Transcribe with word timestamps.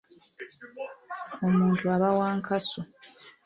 Omuntu 1.47 1.83
aba 1.95 2.09
wa 2.19 2.27
nkasu. 2.37 2.81